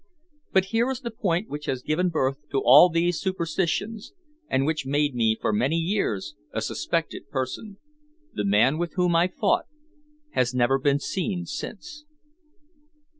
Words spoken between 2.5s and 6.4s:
all these superstitions, and which made me for many years